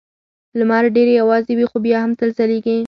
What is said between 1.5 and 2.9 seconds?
وي خو بیا هم تل ځلېږي.